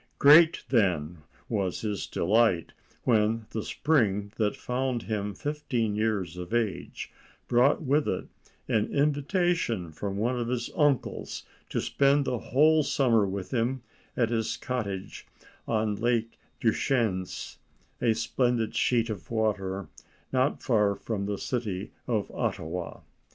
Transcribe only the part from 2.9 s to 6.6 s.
when the spring that found him fifteen years of